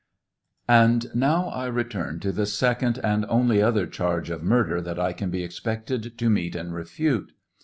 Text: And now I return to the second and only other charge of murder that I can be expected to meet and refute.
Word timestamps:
And 0.67 1.13
now 1.13 1.49
I 1.49 1.67
return 1.67 2.19
to 2.21 2.31
the 2.31 2.47
second 2.47 2.97
and 3.03 3.23
only 3.29 3.61
other 3.61 3.85
charge 3.85 4.31
of 4.31 4.41
murder 4.41 4.81
that 4.81 4.97
I 4.99 5.13
can 5.13 5.29
be 5.29 5.43
expected 5.43 6.17
to 6.17 6.27
meet 6.27 6.55
and 6.55 6.73
refute. 6.73 7.33